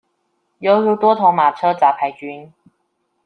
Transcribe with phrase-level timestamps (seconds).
[0.61, 2.53] 猶如多頭馬車雜牌軍